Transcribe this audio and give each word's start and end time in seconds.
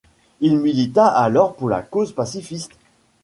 Il 0.39 0.57
milita 0.57 1.05
alors 1.05 1.55
pour 1.55 1.69
la 1.69 1.83
cause 1.83 2.11
pacifiste. 2.11 2.71